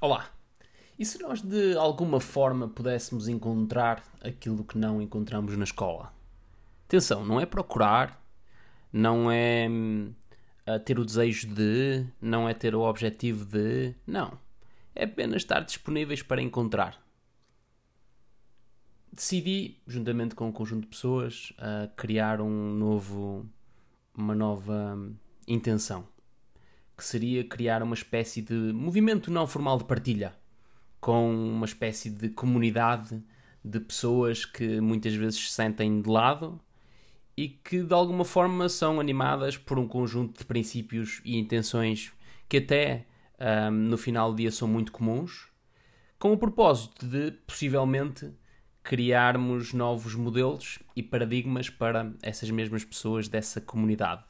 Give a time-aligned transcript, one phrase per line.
[0.00, 0.30] Olá!
[0.96, 6.14] E se nós de alguma forma pudéssemos encontrar aquilo que não encontramos na escola?
[6.86, 8.24] Atenção, não é procurar,
[8.92, 10.14] não é hum,
[10.84, 13.92] ter o desejo de, não é ter o objetivo de.
[14.06, 14.38] Não.
[14.94, 17.04] É apenas estar disponíveis para encontrar.
[19.12, 21.52] Decidi, juntamente com um conjunto de pessoas,
[21.96, 23.44] criar um novo,
[24.14, 25.16] uma nova hum,
[25.48, 26.06] intenção
[26.98, 30.34] que seria criar uma espécie de movimento não formal de partilha,
[31.00, 33.22] com uma espécie de comunidade
[33.64, 36.60] de pessoas que muitas vezes se sentem de lado
[37.36, 42.12] e que de alguma forma são animadas por um conjunto de princípios e intenções
[42.48, 43.06] que até
[43.38, 45.46] um, no final do dia são muito comuns,
[46.18, 48.28] com o propósito de possivelmente
[48.82, 54.24] criarmos novos modelos e paradigmas para essas mesmas pessoas dessa comunidade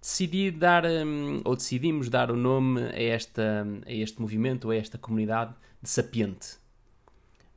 [0.00, 4.96] decidi dar, um, ou decidimos dar o nome a, esta, a este movimento, a esta
[4.98, 6.58] comunidade, de Sapiente.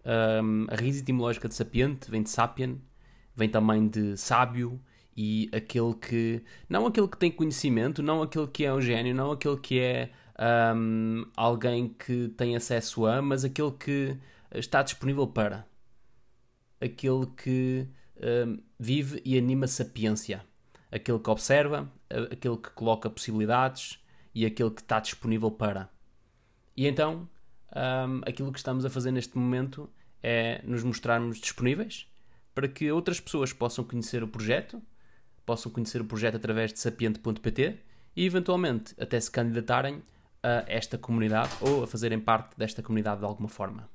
[0.05, 2.81] Um, a raiz etimológica de Sapiente vem de Sapien,
[3.35, 4.81] vem também de sábio
[5.15, 6.43] e aquele que.
[6.67, 10.11] Não aquele que tem conhecimento, não aquele que é um gênio, não aquele que é
[10.75, 14.17] um, alguém que tem acesso a, mas aquele que
[14.53, 15.67] está disponível para.
[16.81, 17.87] Aquele que
[18.47, 20.48] um, vive e anima sapiência
[20.91, 21.91] aquele que observa,
[22.31, 25.89] aquele que coloca possibilidades e aquele que está disponível para.
[26.75, 27.27] E então,
[27.75, 29.89] um, aquilo que estamos a fazer neste momento
[30.21, 32.07] é nos mostrarmos disponíveis
[32.53, 34.81] para que outras pessoas possam conhecer o projeto,
[35.45, 37.79] possam conhecer o projeto através de sapiente.pt
[38.15, 40.01] e eventualmente até se candidatarem
[40.43, 43.89] a esta comunidade ou a fazerem parte desta comunidade de alguma forma.